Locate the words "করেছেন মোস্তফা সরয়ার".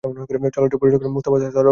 0.81-1.51